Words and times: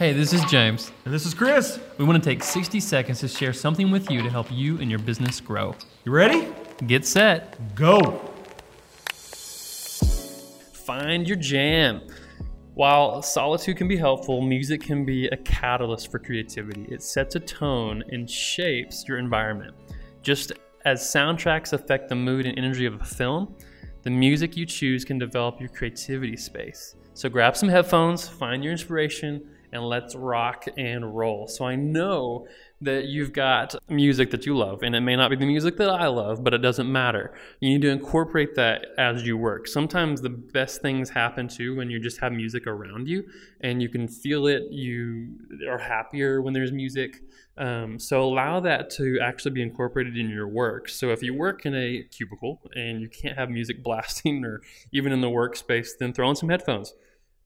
Hey, 0.00 0.14
this 0.14 0.32
is 0.32 0.42
James. 0.46 0.92
And 1.04 1.12
this 1.12 1.26
is 1.26 1.34
Chris. 1.34 1.78
We 1.98 2.06
want 2.06 2.24
to 2.24 2.26
take 2.26 2.42
60 2.42 2.80
seconds 2.80 3.20
to 3.20 3.28
share 3.28 3.52
something 3.52 3.90
with 3.90 4.10
you 4.10 4.22
to 4.22 4.30
help 4.30 4.50
you 4.50 4.80
and 4.80 4.88
your 4.88 4.98
business 4.98 5.42
grow. 5.42 5.74
You 6.06 6.12
ready? 6.12 6.48
Get 6.86 7.04
set. 7.04 7.74
Go. 7.74 8.18
Find 10.72 11.28
your 11.28 11.36
jam. 11.36 12.00
While 12.72 13.20
solitude 13.20 13.76
can 13.76 13.88
be 13.88 13.98
helpful, 13.98 14.40
music 14.40 14.80
can 14.80 15.04
be 15.04 15.26
a 15.26 15.36
catalyst 15.36 16.10
for 16.10 16.18
creativity. 16.18 16.86
It 16.88 17.02
sets 17.02 17.34
a 17.34 17.40
tone 17.40 18.02
and 18.08 18.30
shapes 18.30 19.04
your 19.06 19.18
environment. 19.18 19.74
Just 20.22 20.52
as 20.86 21.02
soundtracks 21.02 21.74
affect 21.74 22.08
the 22.08 22.14
mood 22.14 22.46
and 22.46 22.56
energy 22.56 22.86
of 22.86 22.98
a 22.98 23.04
film, 23.04 23.54
the 24.02 24.08
music 24.08 24.56
you 24.56 24.64
choose 24.64 25.04
can 25.04 25.18
develop 25.18 25.60
your 25.60 25.68
creativity 25.68 26.38
space. 26.38 26.94
So 27.12 27.28
grab 27.28 27.54
some 27.54 27.68
headphones, 27.68 28.26
find 28.26 28.64
your 28.64 28.72
inspiration, 28.72 29.46
and 29.72 29.82
let's 29.82 30.14
rock 30.14 30.64
and 30.76 31.16
roll. 31.16 31.46
So 31.48 31.64
I 31.64 31.76
know 31.76 32.46
that 32.82 33.06
you've 33.06 33.32
got 33.32 33.74
music 33.88 34.30
that 34.30 34.46
you 34.46 34.56
love, 34.56 34.82
and 34.82 34.94
it 34.96 35.00
may 35.00 35.14
not 35.14 35.30
be 35.30 35.36
the 35.36 35.46
music 35.46 35.76
that 35.76 35.90
I 35.90 36.06
love, 36.06 36.42
but 36.42 36.54
it 36.54 36.58
doesn't 36.58 36.90
matter. 36.90 37.34
You 37.60 37.68
need 37.70 37.82
to 37.82 37.90
incorporate 37.90 38.54
that 38.54 38.86
as 38.96 39.26
you 39.26 39.36
work. 39.36 39.68
Sometimes 39.68 40.20
the 40.20 40.30
best 40.30 40.80
things 40.80 41.10
happen 41.10 41.46
too 41.46 41.76
when 41.76 41.90
you 41.90 42.00
just 42.00 42.20
have 42.20 42.32
music 42.32 42.66
around 42.66 43.06
you 43.06 43.24
and 43.60 43.82
you 43.82 43.88
can 43.88 44.08
feel 44.08 44.46
it. 44.46 44.70
You 44.70 45.36
are 45.68 45.78
happier 45.78 46.40
when 46.40 46.54
there's 46.54 46.72
music. 46.72 47.22
Um, 47.58 47.98
so 47.98 48.22
allow 48.22 48.60
that 48.60 48.88
to 48.92 49.18
actually 49.20 49.50
be 49.50 49.62
incorporated 49.62 50.16
in 50.16 50.30
your 50.30 50.48
work. 50.48 50.88
So 50.88 51.10
if 51.10 51.22
you 51.22 51.34
work 51.34 51.66
in 51.66 51.74
a 51.74 52.02
cubicle 52.04 52.62
and 52.74 53.02
you 53.02 53.08
can't 53.10 53.36
have 53.36 53.50
music 53.50 53.82
blasting 53.82 54.44
or 54.44 54.62
even 54.92 55.12
in 55.12 55.20
the 55.20 55.28
workspace, 55.28 55.90
then 55.98 56.14
throw 56.14 56.30
in 56.30 56.36
some 56.36 56.48
headphones 56.48 56.94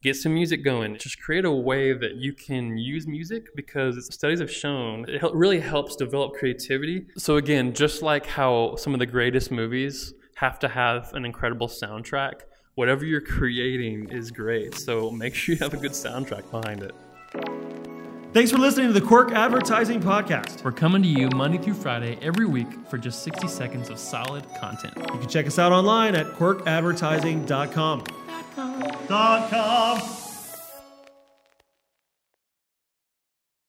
get 0.05 0.15
some 0.15 0.35
music 0.35 0.63
going. 0.63 0.97
Just 0.99 1.21
create 1.21 1.47
a 1.47 1.51
way 1.51 1.95
that 1.95 2.17
you 2.17 2.35
can 2.35 2.77
use 2.77 3.07
music 3.07 3.57
because 3.57 4.07
studies 4.15 4.39
have 4.39 4.51
shown 4.51 5.07
it 5.09 5.23
really 5.33 5.61
helps 5.61 5.97
develop 5.97 6.35
creativity. 6.35 7.07
So, 7.17 7.37
again, 7.37 7.73
just 7.73 8.03
like 8.03 8.27
how 8.27 8.77
some 8.77 8.93
of 8.93 9.01
the 9.01 9.07
greatest 9.07 9.51
movies 9.51 10.13
have 10.37 10.59
to 10.61 10.69
have 10.69 11.13
an 11.15 11.25
incredible 11.25 11.69
soundtrack, 11.69 12.43
whatever 12.75 13.05
you're 13.05 13.23
creating 13.23 14.11
is 14.11 14.31
great. 14.31 14.75
So, 14.75 15.11
make 15.11 15.35
sure 15.35 15.55
you 15.55 15.59
have 15.61 15.73
a 15.73 15.79
good 15.79 15.93
soundtrack 15.93 16.51
behind 16.51 16.83
it. 16.83 16.95
Thanks 18.35 18.51
for 18.51 18.59
listening 18.59 18.89
to 18.89 18.93
the 18.93 19.01
Quirk 19.01 19.31
Advertising 19.31 20.03
Podcast. 20.03 20.65
We're 20.65 20.73
coming 20.73 21.03
to 21.03 21.09
you 21.09 21.29
Monday 21.31 21.57
through 21.57 21.75
Friday 21.75 22.19
every 22.21 22.47
week 22.47 22.67
for 22.91 22.99
just 22.99 23.23
60 23.23 23.49
seconds 23.49 23.89
of 23.91 23.99
solid 23.99 24.45
content. 24.61 24.93
You 24.97 25.21
can 25.21 25.29
check 25.29 25.47
us 25.47 25.59
out 25.59 25.73
online 25.73 26.15
at 26.17 26.27
quirkadvertising.com. 26.33 28.24
dot 28.57 29.51
com. 29.51 30.24